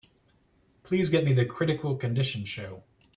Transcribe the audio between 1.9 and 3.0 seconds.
Condition show.